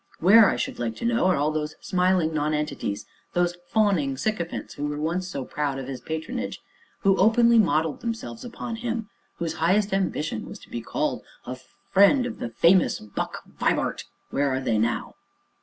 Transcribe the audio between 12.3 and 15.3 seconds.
the famous 'Buck' Vibart where are they now?"